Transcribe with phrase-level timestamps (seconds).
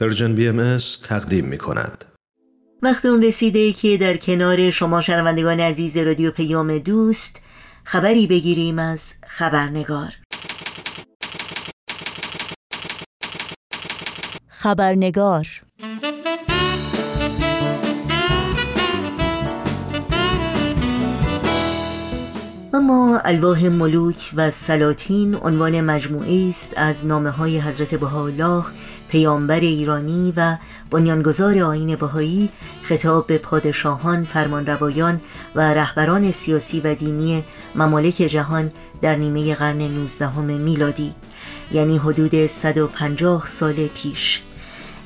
[0.00, 0.78] Persian BMS
[1.08, 2.04] تقدیم می کند.
[2.82, 7.40] وقت اون رسیده که در کنار شما شنوندگان عزیز رادیو پیام دوست
[7.84, 10.12] خبری بگیریم از خبرنگار
[14.48, 15.46] خبرنگار
[22.74, 28.64] اما الواح ملوک و سلاطین عنوان مجموعه است از نامه های حضرت بهاءالله
[29.08, 30.56] پیامبر ایرانی و
[30.90, 32.48] بنیانگذار آین بهایی
[32.82, 35.20] خطاب به پادشاهان، فرمانروایان
[35.54, 37.44] و رهبران سیاسی و دینی
[37.74, 38.72] ممالک جهان
[39.02, 41.14] در نیمه قرن 19 میلادی
[41.72, 44.42] یعنی حدود 150 سال پیش.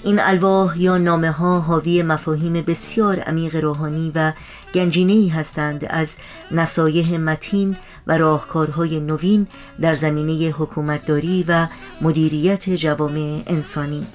[0.05, 4.33] این الواح یا نامه ها حاوی مفاهیم بسیار عمیق روحانی و
[4.75, 6.17] گنجینه هستند از
[6.51, 9.47] نصایح متین و راهکارهای نوین
[9.81, 11.67] در زمینه حکومتداری و
[12.01, 14.07] مدیریت جوامع انسانی.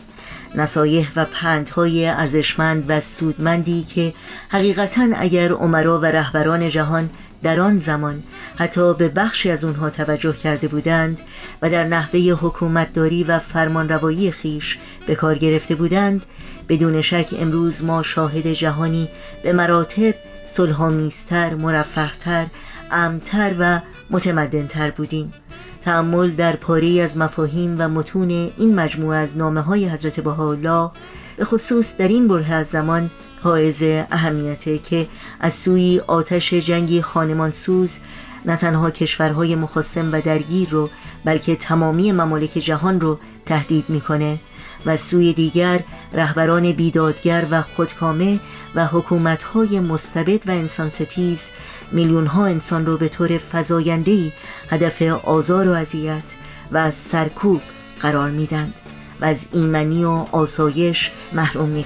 [0.56, 4.14] نصایح و پندهای ارزشمند و سودمندی که
[4.50, 7.10] حقیقتا اگر عمرا و رهبران جهان
[7.44, 8.24] در آن زمان
[8.56, 11.22] حتی به بخشی از اونها توجه کرده بودند
[11.62, 16.26] و در نحوه حکومتداری و فرمانروایی خیش به کار گرفته بودند
[16.70, 19.10] بدون شک امروز ما شاهد جهانی
[19.44, 20.14] به مراتب
[20.48, 22.48] صلحآمیزتر مرفهتر
[22.92, 25.34] امتر و متمدنتر بودیم.
[25.82, 30.92] تعمل در پاری از مفاهیم و متون این مجموعه از نامه های حضرت بهاءالله
[31.38, 33.12] به خصوص در این بره از زمان
[33.44, 35.08] حائز اهمیته که
[35.40, 38.00] از سوی آتش جنگی خانمانسوز
[38.46, 40.90] نه تنها کشورهای مخاسم و درگیر رو
[41.26, 44.40] بلکه تمامی ممالک جهان رو تهدید می‌کنه
[44.86, 45.80] و سوی دیگر
[46.14, 48.40] رهبران بیدادگر و خودکامه
[48.76, 51.50] و حکومتهای مستبد و انسان ستیز
[51.92, 54.32] میلیون ها انسان رو به طور فزایندهی
[54.70, 56.34] هدف آزار و اذیت
[56.72, 57.62] و سرکوب
[58.00, 58.74] قرار میدند
[59.22, 61.86] و از ایمنی و آسایش محروم می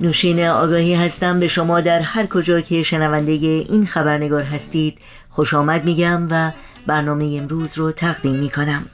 [0.00, 4.98] نوشین آگاهی هستم به شما در هر کجا که شنونده این خبرنگار هستید.
[5.30, 6.52] خوش آمد میگم و
[6.86, 8.86] برنامه امروز رو تقدیم می‌کنم.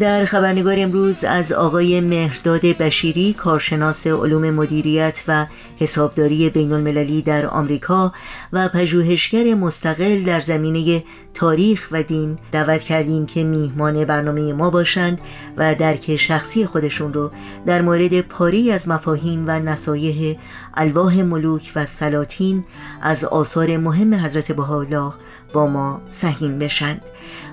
[0.00, 7.46] در خبرنگار امروز از آقای مهرداد بشیری کارشناس علوم مدیریت و حسابداری بین المللی در
[7.46, 8.12] آمریکا
[8.52, 11.04] و پژوهشگر مستقل در زمینه
[11.34, 15.20] تاریخ و دین دعوت کردیم که میهمان برنامه ما باشند
[15.56, 17.30] و درک شخصی خودشون رو
[17.66, 20.36] در مورد پاری از مفاهیم و نصایح
[20.74, 22.64] الواح ملوک و سلاطین
[23.02, 25.12] از آثار مهم حضرت بهاءالله
[25.52, 27.02] با ما سهیم بشند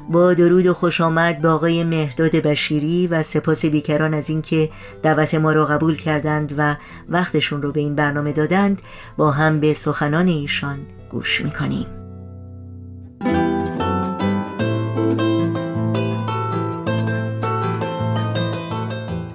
[0.09, 4.69] با درود و خوش آمد به آقای مهداد بشیری و سپاس بیکران از اینکه
[5.03, 6.75] دعوت ما را قبول کردند و
[7.09, 8.81] وقتشون رو به این برنامه دادند.
[9.17, 11.98] با هم به سخنان ایشان گوش می‌کنیم.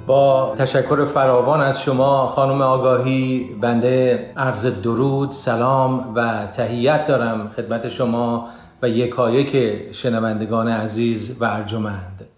[0.07, 7.89] با تشکر فراوان از شما خانم آگاهی بنده عرض درود سلام و تهیت دارم خدمت
[7.89, 8.49] شما
[8.83, 12.29] و یکایک شنوندگان عزیز و ارجمند.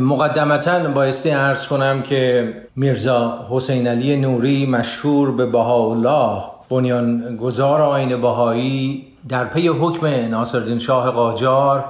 [0.00, 6.42] مقدمتا بایستی ارز کنم که میرزا حسین علی نوری مشهور به بهاءالله
[7.40, 11.84] گذار آین بهایی در پی حکم ناصرالدین شاه قاجار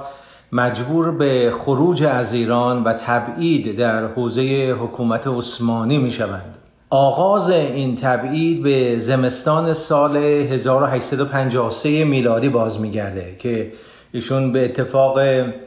[0.55, 6.57] مجبور به خروج از ایران و تبعید در حوزه حکومت عثمانی می شوند.
[6.89, 13.73] آغاز این تبعید به زمستان سال 1853 میلادی باز میگرده که
[14.11, 15.19] ایشون به اتفاق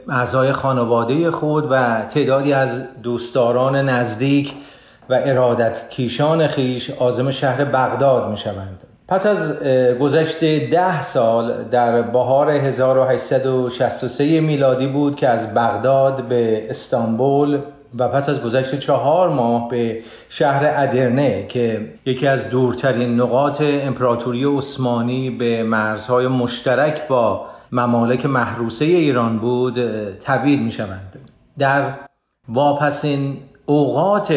[0.09, 4.53] اعضای خانواده خود و تعدادی از دوستداران نزدیک
[5.09, 8.88] و ارادت کیشان خیش آزم شهر بغداد می شوند.
[9.09, 9.63] پس از
[9.99, 17.59] گذشت ده سال در بهار 1863 میلادی بود که از بغداد به استانبول
[17.99, 19.99] و پس از گذشت چهار ماه به
[20.29, 28.85] شهر ادرنه که یکی از دورترین نقاط امپراتوری عثمانی به مرزهای مشترک با ممالک محروسه
[28.85, 29.79] ایران بود
[30.19, 31.19] تبعید می شوند
[31.59, 31.93] در
[32.49, 34.33] واپسین اوقات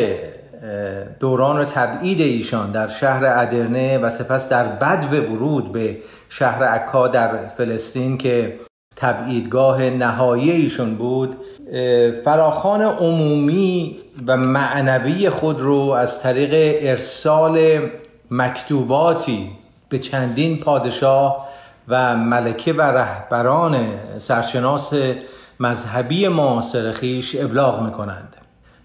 [1.20, 5.98] دوران تبعید ایشان در شهر ادرنه و سپس در بدو ورود به
[6.28, 8.58] شهر عکا در فلسطین که
[8.96, 11.36] تبعیدگاه نهایی ایشون بود
[12.24, 17.80] فراخان عمومی و معنوی خود رو از طریق ارسال
[18.30, 19.50] مکتوباتی
[19.88, 21.48] به چندین پادشاه
[21.88, 23.86] و ملکه و رهبران
[24.18, 24.92] سرشناس
[25.60, 28.36] مذهبی معاصر خیش ابلاغ می‌کنند.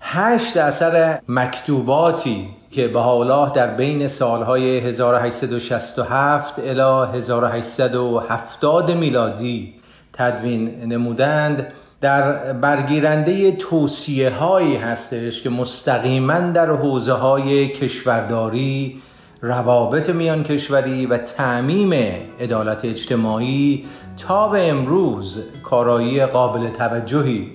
[0.09, 9.73] هشت اثر مکتوباتی که بهاءالله در بین سالهای 1867 الی 1870 میلادی
[10.13, 11.67] تدوین نمودند.
[12.01, 19.01] در برگیرنده توصیه هایی هستش که مستقیما در حوزه های کشورداری
[19.41, 21.93] روابط میان کشوری و تعمیم
[22.39, 23.85] عدالت اجتماعی
[24.27, 27.51] تا به امروز کارایی قابل توجهی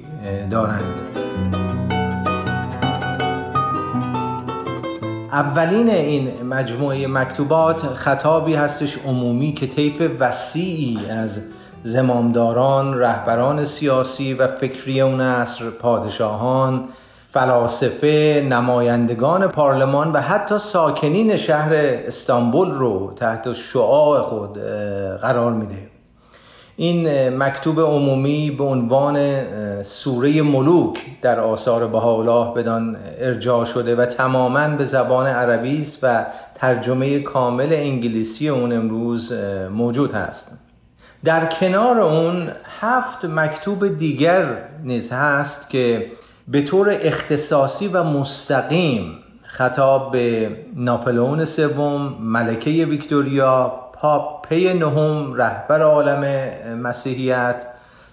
[0.50, 1.62] دارند.
[5.32, 11.40] اولین این مجموعه مکتوبات خطابی هستش عمومی که طیف وسیعی از
[11.82, 16.84] زمامداران، رهبران سیاسی و فکری اون عصر، پادشاهان،
[17.26, 24.58] فلاسفه، نمایندگان پارلمان و حتی ساکنین شهر استانبول رو تحت شعاع خود
[25.23, 25.92] قرار میده.
[26.76, 29.42] این مکتوب عمومی به عنوان
[29.82, 36.26] سوره ملوک در آثار بهاءالله بدان ارجاع شده و تماما به زبان عربی است و
[36.54, 39.32] ترجمه کامل انگلیسی اون امروز
[39.70, 40.58] موجود هست.
[41.24, 42.48] در کنار اون
[42.80, 44.44] هفت مکتوب دیگر
[44.84, 46.06] نیز هست که
[46.48, 53.81] به طور اختصاصی و مستقیم خطاب به ناپلئون سوم ملکه ویکتوریا
[54.49, 57.66] پی نهم رهبر عالم مسیحیت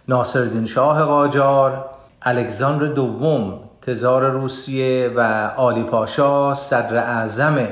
[0.07, 1.85] ناصرالدین شاه قاجار
[2.21, 7.67] الکساندر دوم تزار روسیه و آلی پاشا صدر اعظم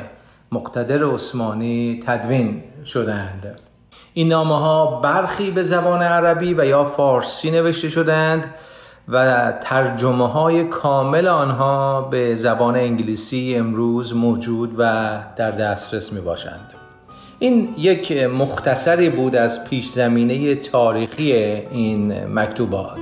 [0.51, 3.59] مقتدر عثمانی تدوین شدند.
[4.13, 8.53] این نامه ها برخی به زبان عربی و یا فارسی نوشته شدند
[9.07, 16.76] و ترجمه های کامل آنها به زبان انگلیسی امروز موجود و در دسترس می باشند
[17.39, 22.97] این یک مختصری بود از پیش زمینه تاریخی این مکتوبات.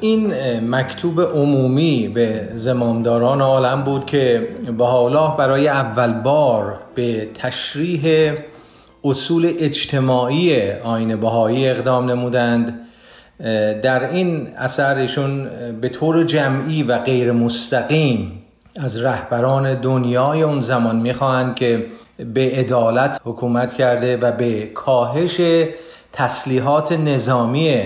[0.00, 0.32] این
[0.70, 4.48] مکتوب عمومی به زمامداران عالم بود که
[4.78, 8.32] حالا برای اول بار به تشریح
[9.04, 12.88] اصول اجتماعی آین بهایی اقدام نمودند.
[13.82, 15.08] در این اثر
[15.80, 18.42] به طور جمعی و غیر مستقیم
[18.76, 21.86] از رهبران دنیای اون زمان می‌خواهند که
[22.34, 25.40] به عدالت حکومت کرده و به کاهش
[26.12, 27.82] تسلیحات نظامی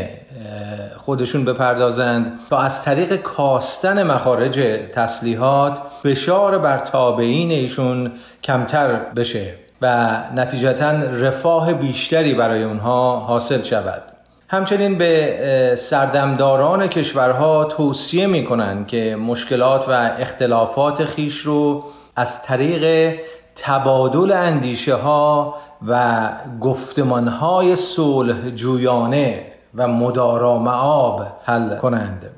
[0.97, 4.61] خودشون بپردازند تا از طریق کاستن مخارج
[4.93, 8.13] تسلیحات فشار بر تابعین ایشون
[8.43, 14.16] کمتر بشه و نتیجتا رفاه بیشتری برای اونها حاصل شود.
[14.49, 21.85] همچنین به سردمداران کشورها توصیه می کنند که مشکلات و اختلافات خیش رو
[22.17, 23.15] از طریق
[23.57, 25.55] تبادل اندیشه ها
[25.89, 26.29] و
[26.61, 29.43] گفتمان های صلح جویانه
[29.75, 32.31] و مدارا معاب حل کنند.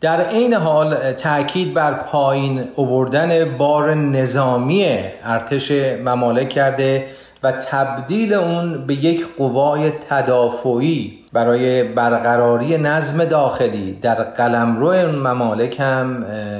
[0.00, 4.86] در این حال تاکید بر پایین اووردن بار نظامی
[5.24, 5.72] ارتش
[6.04, 7.06] ممالک کرده
[7.42, 16.06] و تبدیل اون به یک قوای تدافعی برای برقراری نظم داخلی در قلمرو ممالک هم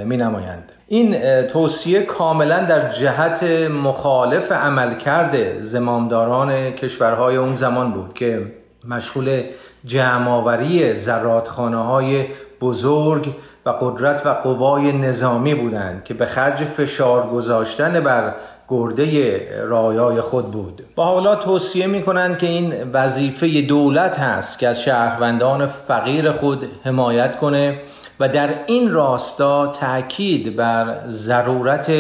[0.05, 0.73] می نمایند.
[0.89, 3.43] این توصیه کاملا در جهت
[3.85, 8.53] مخالف عملکرد زمامداران کشورهای اون زمان بود که
[8.89, 9.43] مشغول
[9.85, 12.25] جمعآوری زرادخانه های
[12.61, 13.35] بزرگ
[13.67, 18.35] و قدرت و قوای نظامی بودند که به خرج فشار گذاشتن بر
[18.69, 24.69] گرده رایای خود بود با حالا توصیه می کنند که این وظیفه دولت هست که
[24.69, 27.81] از شهروندان فقیر خود حمایت کنه
[28.21, 31.93] و در این راستا تاکید بر ضرورت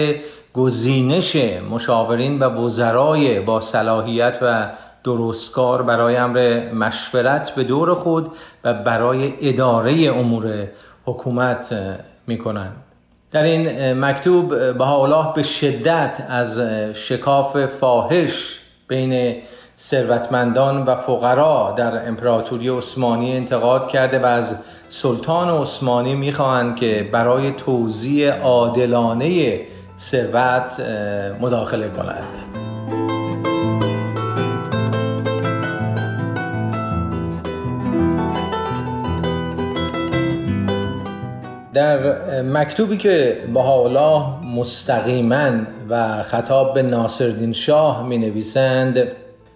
[0.54, 1.36] گزینش
[1.70, 4.68] مشاورین و وزرای با صلاحیت و
[5.04, 8.30] درستکار برای امر مشورت به دور خود
[8.64, 10.68] و برای اداره امور
[11.04, 11.74] حکومت
[12.26, 12.87] می کنند.
[13.30, 16.60] در این مکتوب بهاءالله به شدت از
[16.94, 18.58] شکاف فاحش
[18.88, 19.36] بین
[19.78, 24.56] ثروتمندان و فقرا در امپراتوری عثمانی انتقاد کرده و از
[24.88, 29.60] سلطان عثمانی می‌خواهند که برای توزیع عادلانه
[29.98, 30.80] ثروت
[31.40, 32.57] مداخله کنند.
[41.78, 44.22] در مکتوبی که بهاءالله
[44.56, 45.50] مستقیما
[45.88, 49.02] و خطاب به ناصرالدین شاه می نویسند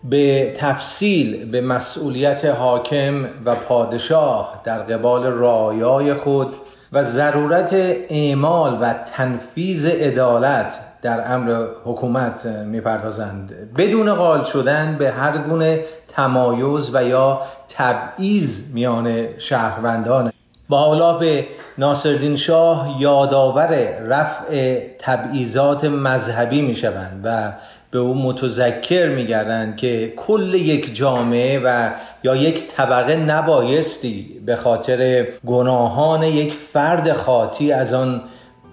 [0.04, 6.46] به تفصیل به مسئولیت حاکم و پادشاه در قبال رعایای خود
[6.92, 7.72] و ضرورت
[8.08, 13.74] اعمال و تنفیز عدالت در امر حکومت می‌پردازند.
[13.76, 20.32] بدون قال شدن به هر گونه تمایز و یا تبعیض میان شهروندان
[20.72, 21.46] با حالا به
[21.78, 27.52] ناصرالدین شاه یادآور رفع تبعیضات مذهبی می‌شوند و
[27.90, 31.90] به او متذکر میگردند که کل یک جامعه و
[32.24, 38.20] یا یک طبقه نبایستی به خاطر گناهان یک فرد خاطی از آن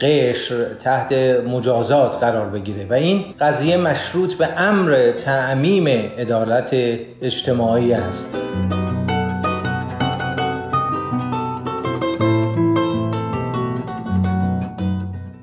[0.01, 1.13] قشر تحت
[1.47, 2.85] مجازات قرار بگیره.
[2.89, 5.87] و این قضیه مشروط به امر تعمیم
[6.17, 6.75] عدالت
[7.21, 8.35] اجتماعی است.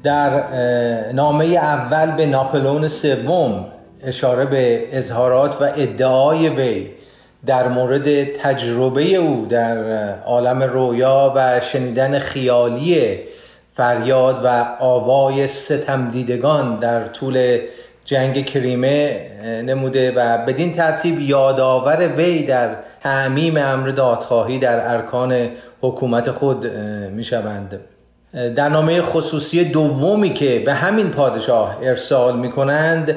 [0.07, 0.43] در
[1.13, 3.67] نامه اول به ناپلون سوم
[4.05, 6.87] اشاره به اظهارات و ادعای وی
[7.47, 9.79] در مورد تجربه او در
[10.25, 13.19] عالم رویا و شنیدن خیالی
[13.73, 17.59] فریاد و آوای ستم دیدگان در طول
[18.05, 19.21] جنگ کریمه
[19.67, 25.49] نموده و بدین ترتیب یادآور وی در تعمیم امر دادخواهی در ارکان
[25.81, 26.67] حکومت خود
[27.13, 27.81] می شوند.
[28.37, 33.17] در نامه خصوصی دومی که به همین پادشاه ارسال می کنند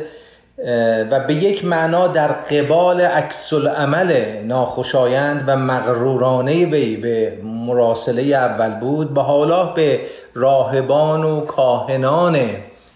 [1.11, 4.13] و به یک معنا در قبال عکس عمل
[4.45, 9.99] ناخوشایند و مغرورانه وی به مراسله اول بود به حالا به
[10.33, 12.38] راهبان و کاهنان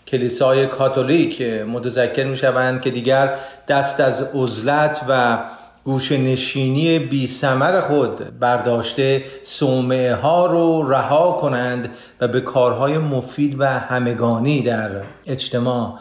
[0.08, 3.36] کلیسای کاتولیک متذکر می شوند که دیگر
[3.68, 5.38] دست از عزلت و
[5.86, 11.90] گوش نشینی بی سمر خود برداشته سومه ها رو رها کنند
[12.22, 14.90] و به کارهای مفید و همگانی در
[15.28, 15.94] اجتماع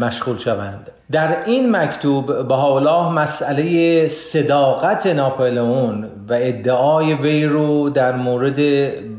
[0.00, 0.90] مشغول شوند.
[1.12, 8.56] در این مکتوب به حالا مسئله صداقت ناپلئون و ادعای وی رو در مورد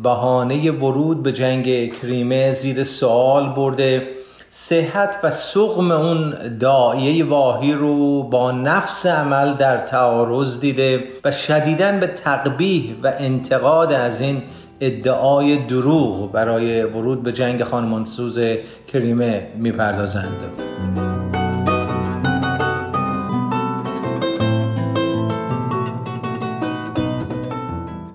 [0.04, 4.08] بهانه ورود به جنگ کریمه زیر سوال برده.
[4.56, 12.00] صحت و سقم اون دایه واهی رو با نفس عمل در تعارض دیده و شدیدن
[12.00, 14.42] به تقبیح و انتقاد از این
[14.82, 18.40] ادعای دروغ برای ورود به جنگ خانمانسوز
[18.88, 21.23] کریمه می‌پردازند.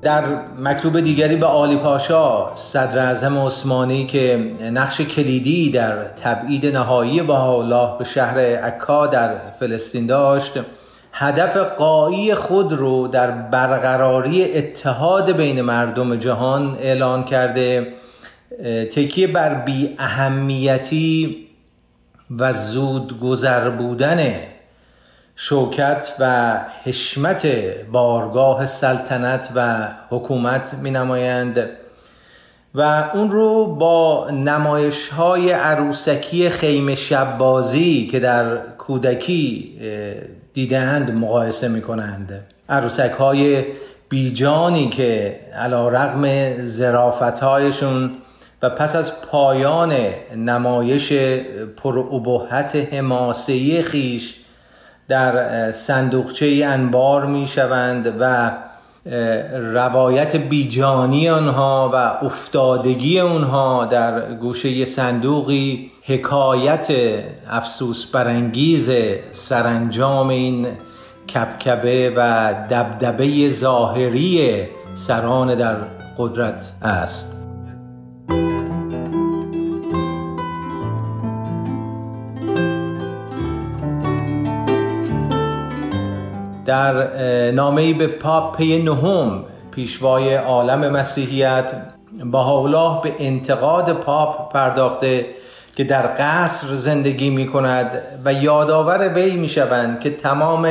[0.08, 0.24] در
[0.62, 7.98] مکتوب دیگری به آلی پاشا صدر اعظم عثمانی که نقش کلیدی در تبعید نهایی الله
[7.98, 10.52] به شهر عکا در فلسطین داشت
[11.12, 17.86] هدف قایی خود رو در برقراری اتحاد بین مردم جهان اعلان کرده.
[18.90, 21.36] تکیه بر بی اهمیتی
[22.38, 24.18] و زود گذر بودن
[25.40, 26.54] شوکت و
[26.84, 27.46] حشمت
[27.92, 31.70] بارگاه سلطنت و حکومت می نمایند
[32.74, 39.74] و اون رو با نمایش های عروسکی خیمه شبازی که در کودکی
[40.52, 43.64] دیدند مقایسه می کنند عروسک های
[44.08, 48.10] بیجانی که علا رغم زرافت هایشون
[48.62, 49.94] و پس از پایان
[50.36, 51.12] نمایش
[51.76, 54.34] پرعبوحت حماسهی خیش
[55.08, 58.52] در صندوقچه انبار می شوند و
[59.52, 66.88] روایت بیجانی آنها و افتادگی آنها در گوشه صندوقی حکایت
[67.50, 68.90] افسوس برانگیز
[69.32, 70.66] سرانجام این
[71.34, 74.62] کبکبه و دبدبه ظاهری
[74.94, 75.76] سران در
[76.18, 77.37] قدرت است.
[86.68, 91.72] در نامه به پاپ پی نهم پیشوای عالم مسیحیت
[92.24, 95.26] با به انتقاد پاپ پرداخته
[95.76, 97.90] که در قصر زندگی می کند
[98.24, 100.68] و یادآور وی می شوند که تمام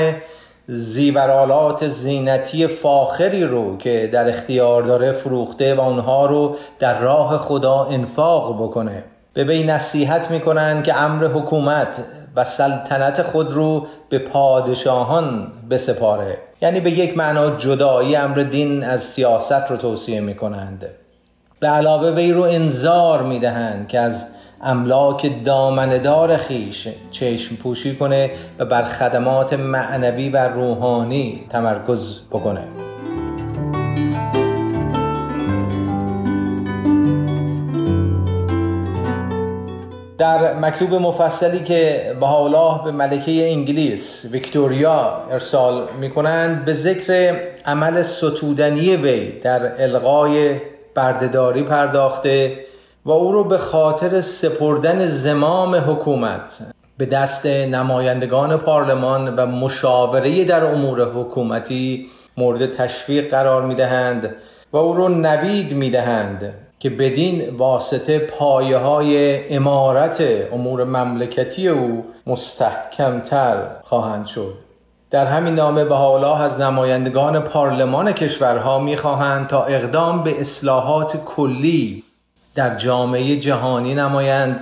[0.68, 7.84] زیورالات زینتی فاخری رو که در اختیار داره فروخته و اونها رو در راه خدا
[7.84, 9.04] انفاق بکنه.
[9.34, 12.06] به وی نصیحت می‌کنن که امر حکومت
[12.38, 16.38] و سلطنت خود رو به پادشاهان بسپاره.
[16.62, 20.86] یعنی به یک معنا جدایی امر دین از سیاست رو توصیه می کنند
[21.60, 24.28] به علاوه وی رو انذار می دهند که از
[24.64, 32.87] املاک دامندار خیش چشم پوشی کنه و بر خدمات معنوی و روحانی تمرکز بکنه.
[40.18, 48.02] در مکتوب مفصلی که حالا به ملکه انگلیس ویکتوریا ارسال می کنند به ذکر عمل
[48.02, 50.56] ستودنی وی در القای
[50.96, 52.60] بردهداری پرداخته
[53.06, 56.60] و او رو به خاطر سپردن زمام حکومت
[56.98, 62.08] به دست نمایندگان پارلمان و مشاوره در امور حکومتی
[62.38, 64.36] مورد تشویق قرار می دهند
[64.74, 72.06] و او رو نوید می دهند که بدین واسطه پایه های امارت امور مملکتی او
[72.28, 74.54] مستحکمتر خواهند شد.
[75.12, 82.04] در همین نامه به حالا از نمایندگان پارلمان کشورها می‌خواهند تا اقدام به اصلاحات کلی
[82.56, 84.60] در جامعه جهانی نمایند.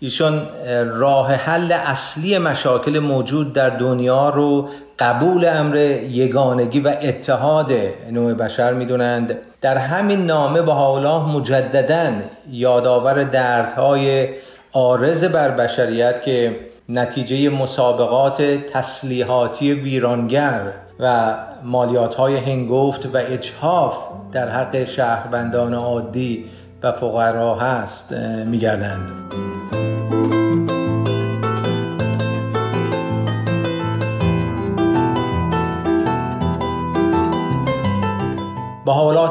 [0.00, 0.46] ایشان
[0.86, 5.76] راه حل اصلی مشاکل موجود در دنیا رو قبول امر
[6.10, 7.72] یگانگی و اتحاد
[8.10, 9.38] نوع بشر می‌دونند.
[9.62, 12.12] در همین نامه به حالا مجددا
[12.50, 14.28] یادآور دردهای
[14.72, 16.56] آرز بر بشریت که
[16.88, 20.60] نتیجه مسابقات تسلیحاتی ویرانگر
[21.00, 23.96] و مالیات های هنگفت و اجحاف
[24.32, 26.44] در حق شهروندان عادی
[26.82, 28.12] و فقرا هست
[28.46, 29.51] میگردند.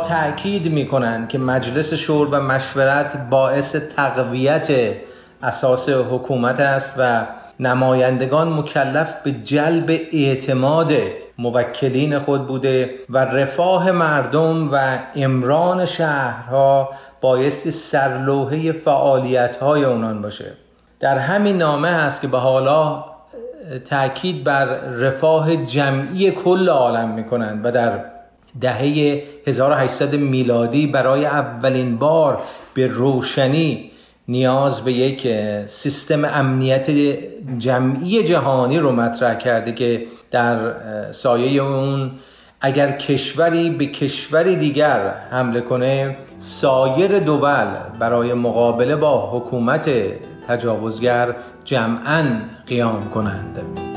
[0.01, 4.67] با حالا تأکید می کنند که مجلس شور و مشورت باعث تقویت
[5.43, 7.25] اساس حکومت است و
[7.59, 10.93] نمایندگان مکلف به جلب اعتماد
[11.37, 16.89] موکلین خود بوده و رفاه مردم و امران شهرها
[17.21, 20.53] بایستی سرلوحه فعالیت های اونان باشه.
[20.99, 23.05] در همین نامه هست که به حالا
[23.89, 28.10] تاکید بر رفاه جمعی کل عالم می کنند و در
[28.61, 32.41] دهه 1800 میلادی برای اولین بار
[32.73, 33.91] به روشنی
[34.27, 35.27] نیاز به یک
[35.67, 36.89] سیستم امنیت
[37.57, 40.73] جمعی جهانی رو مطرح کرده که در
[41.11, 42.11] سایه اون
[42.61, 47.67] اگر کشوری به کشوری دیگر حمله کنه سایر دول
[47.99, 49.89] برای مقابله با حکومت
[50.47, 52.25] تجاوزگر جمعا
[52.67, 53.90] قیام کنند.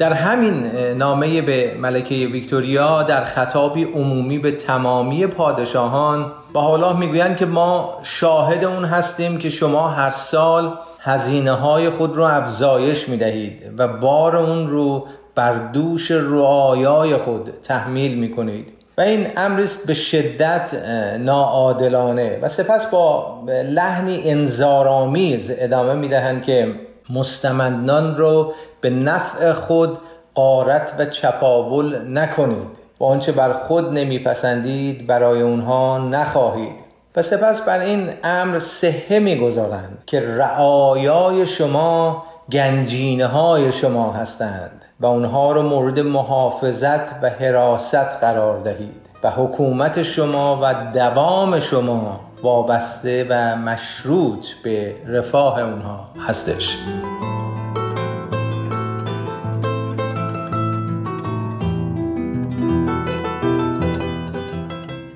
[0.00, 0.66] در همین
[0.96, 7.98] نامه به ملکه ویکتوریا در خطابی عمومی به تمامی پادشاهان با حالا می‌گویند که ما
[8.02, 13.88] شاهد اون هستیم که شما هر سال هزینه های خود رو افزایش می دهید و
[13.88, 20.74] بار اون رو بر دوش رعایای خود تحمیل می کنید و این امریست به شدت
[21.18, 22.38] ناعادلانه.
[22.42, 26.74] و سپس با لحنی انذارآمیز ادامه می دهند که
[27.10, 29.98] مستمندان رو به نفع خود
[30.34, 32.68] قارت و چپاول نکنید.
[33.00, 36.90] و آنچه بر خود نمیپسندید برای اونها نخواهید.
[37.16, 45.06] و سپس بر این امر سهه می‌گذارند که رعایای شما گنجینه های شما هستند و
[45.06, 49.10] اونها رو مورد محافظت و حراست قرار دهید.
[49.22, 56.76] و حکومت شما و دوام شما وابسته و مشروط به رفاه اونها هستش.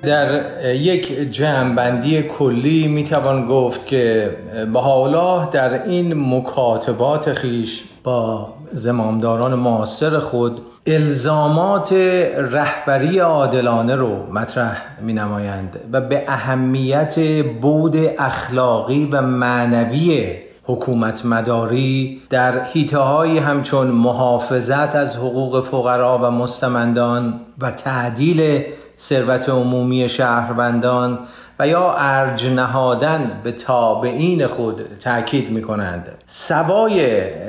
[0.05, 0.41] در
[0.75, 4.35] یک جمعبندی کلی می‌توان گفت که
[4.73, 11.93] حالا در این مکاتبات خیش با زمامداران معاصر خود الزامات
[12.37, 17.19] رهبری عادلانه رو مطرح می نمایند و به اهمیت
[17.61, 22.99] بود اخلاقی و معنوی حکومت مداری در حیطه
[23.41, 28.63] همچون محافظت از حقوق فقرا و مستمندان و تعدیل
[28.99, 31.19] ثروت عمومی شهروندان
[31.59, 36.99] و یا ارج نهادن به تابعین خود تاکید می کنند سوای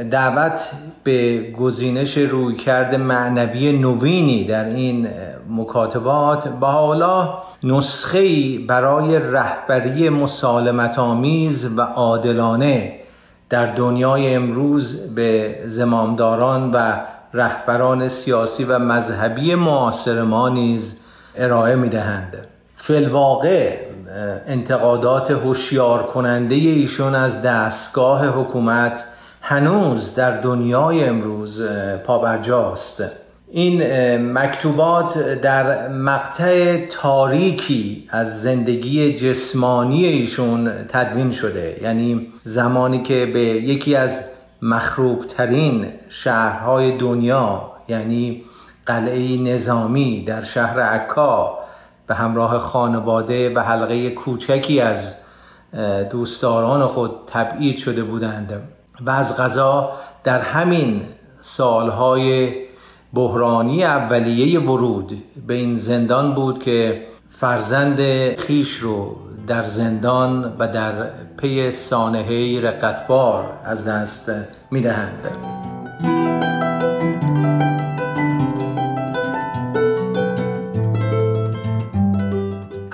[0.04, 0.70] دعوت
[1.04, 5.09] به گزینش رویکرد معنوی نوینی در این
[5.50, 13.00] مکاتبات با حالا نسخه برای رهبری مسالمت آمیز و عادلانه
[13.50, 16.92] در دنیای امروز به زمامداران و
[17.35, 20.98] رهبران سیاسی و مذهبی معاصر ما نیز
[21.37, 22.46] ارائه می دهند
[22.77, 23.77] فلواقع
[24.46, 29.05] انتقادات هوشیار کننده ایشون از دستگاه حکومت
[29.42, 31.62] هنوز در دنیای امروز
[32.05, 33.05] پابرجاست.
[33.51, 33.83] این
[34.33, 41.77] مکتوبات در مقطع تاریکی از زندگی جسمانی ایشون تدوین شده.
[41.83, 44.20] یعنی زمانی که به یکی از
[44.62, 48.42] مخروب ترین شهرهای دنیا یعنی
[48.87, 51.59] قلعه نظامی در شهر عکا
[52.07, 55.14] به همراه خانواده و حلقه کوچکی از
[56.11, 58.62] دوستداران خود تبعید شده بودند
[59.07, 59.92] و از غذا
[60.25, 61.03] در همین
[61.40, 62.55] سالهای
[63.14, 68.01] بحرانی اولیه ورود به این زندان بود که فرزند
[68.38, 74.31] خیش رو در زندان و در پی سانحه رقتبار از دست
[74.70, 75.56] می‌دهند.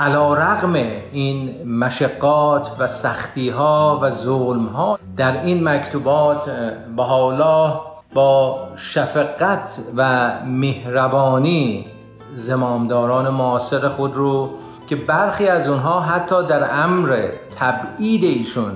[0.03, 0.73] علا رغم
[1.13, 6.51] این مشقات و سختی ها و ظلم ها در این مکتوبات
[6.97, 7.81] با حالا
[8.15, 11.87] با شفقت و مهربانی
[12.35, 14.51] زمامداران معاصر خود رو
[14.87, 17.19] که برخی از اونها حتی در امر
[17.59, 18.73] تبعید ایشون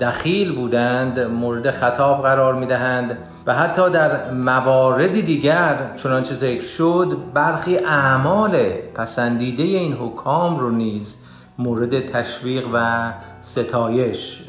[0.00, 3.18] دخیل بودند مورد خطاب قرار می‌دهند.
[3.46, 8.56] و حتی در مواردی دیگر چنانچه ذکر شد برخی اعمال
[8.94, 11.24] پسندیده این حکام رو نیز
[11.58, 14.40] مورد تشویق و ستایش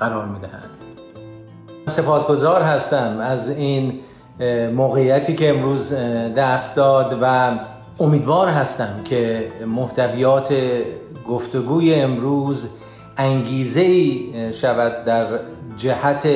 [0.00, 0.70] قرار می‌دهند.
[1.88, 4.00] سپاسگزار هستم از این
[4.74, 5.94] موقعیتی که امروز
[6.36, 7.58] دست داد و
[8.00, 10.54] امیدوار هستم که محتویات
[11.28, 12.68] گفتگوی امروز
[13.16, 14.12] انگیزه
[14.52, 15.26] شود در
[15.76, 16.28] جهت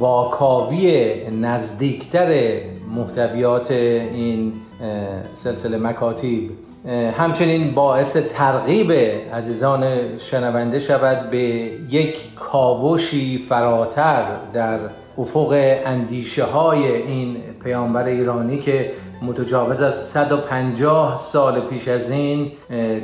[0.00, 2.60] واکاوی نزدیکتر
[2.94, 4.52] محتویات این
[5.32, 6.50] سلسله مکاتیب.
[7.18, 8.92] همچنین باعث ترغیب
[9.32, 9.84] عزیزان
[10.18, 11.38] شنونده شود به
[11.90, 14.78] یک کاوشی فراتر در
[15.18, 22.52] افق اندیشه های این پیامبر ایرانی که متجاوز از 150 سال پیش از این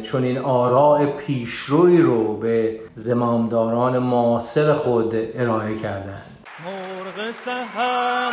[0.03, 6.36] چون این آراء پیشروی رو به زمامداران معاصر خود ارائه کردند.
[7.33, 8.33] سهر